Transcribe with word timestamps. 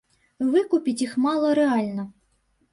Выкупіць 0.55 1.03
іх 1.07 1.13
мала 1.27 1.53
рэальна. 1.63 2.11